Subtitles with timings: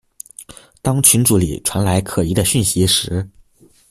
[0.81, 3.29] 當群組裡傳來可疑的訊息時